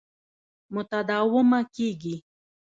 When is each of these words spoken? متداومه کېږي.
متداومه 0.73 1.61
کېږي. 1.75 2.15